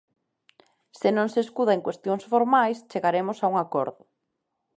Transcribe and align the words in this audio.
Se 0.99 1.09
non 1.17 1.27
se 1.33 1.39
escuda 1.45 1.71
en 1.77 1.85
cuestións 1.87 2.23
formais, 2.31 2.77
chegaremos 2.91 3.37
a 3.41 3.45
un 3.51 3.55
acordo. 3.63 4.03